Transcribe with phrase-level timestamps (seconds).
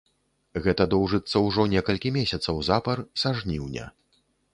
[0.67, 3.85] Гэта доўжыцца ўжо некалькі месяцаў запар, са жніўня.